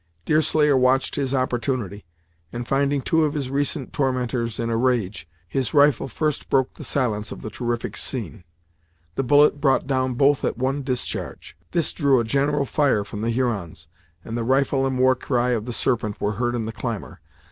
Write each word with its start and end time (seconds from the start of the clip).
Deerslayer 0.25 0.75
watched 0.75 1.13
his 1.15 1.31
opportunity, 1.31 2.03
and 2.51 2.67
finding 2.67 3.01
two 3.03 3.23
of 3.23 3.35
his 3.35 3.51
recent 3.51 3.93
tormentors 3.93 4.57
in 4.59 4.71
a 4.71 4.75
range, 4.75 5.29
his 5.47 5.75
rifle 5.75 6.07
first 6.07 6.49
broke 6.49 6.73
the 6.73 6.83
silence 6.83 7.31
of 7.31 7.43
the 7.43 7.51
terrific 7.51 7.95
scene. 7.95 8.43
The 9.13 9.21
bullet 9.21 9.61
brought 9.61 9.85
down 9.85 10.15
both 10.15 10.43
at 10.43 10.57
one 10.57 10.81
discharge. 10.81 11.55
This 11.69 11.93
drew 11.93 12.19
a 12.19 12.23
general 12.23 12.65
fire 12.65 13.03
from 13.05 13.21
the 13.21 13.29
Hurons, 13.29 13.89
and 14.25 14.35
the 14.35 14.43
rifle 14.43 14.87
and 14.87 14.97
war 14.97 15.13
cry 15.13 15.49
of 15.51 15.67
the 15.67 15.71
Serpent 15.85 16.19
were 16.19 16.31
heard 16.31 16.55
in 16.55 16.65
the 16.65 16.71
clamor. 16.73 17.21